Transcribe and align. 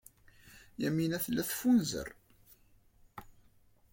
Yamina 0.81 1.17
tella 1.23 1.43
teffunzer. 1.49 2.07